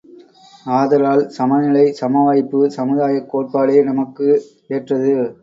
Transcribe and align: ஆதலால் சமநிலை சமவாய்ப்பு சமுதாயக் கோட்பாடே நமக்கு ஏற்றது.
ஆதலால் 0.65 1.21
சமநிலை 1.29 1.83
சமவாய்ப்பு 1.99 2.61
சமுதாயக் 2.77 3.29
கோட்பாடே 3.31 3.77
நமக்கு 3.83 4.27
ஏற்றது. 4.69 5.15